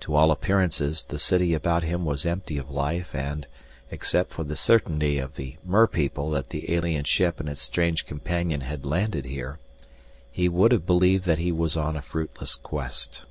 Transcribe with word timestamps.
To 0.00 0.14
all 0.16 0.30
appearances 0.30 1.04
the 1.04 1.18
city 1.18 1.52
about 1.52 1.82
him 1.82 2.06
was 2.06 2.24
empty 2.24 2.56
of 2.56 2.70
life 2.70 3.14
and, 3.14 3.46
except 3.90 4.30
for 4.30 4.42
the 4.42 4.56
certainty 4.56 5.18
of 5.18 5.34
the 5.36 5.58
merpeople 5.62 6.30
that 6.30 6.48
the 6.48 6.72
alien 6.74 7.04
ship 7.04 7.38
and 7.40 7.46
its 7.50 7.60
strange 7.60 8.06
companion 8.06 8.62
had 8.62 8.86
landed 8.86 9.26
here, 9.26 9.58
he 10.32 10.48
would 10.48 10.72
have 10.72 10.86
believed 10.86 11.26
that 11.26 11.36
he 11.40 11.52
was 11.52 11.76
on 11.76 11.94
a 11.94 12.00
fruitless 12.00 12.54
quest. 12.54 13.26